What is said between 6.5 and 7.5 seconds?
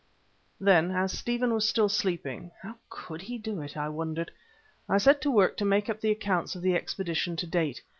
of the expedition to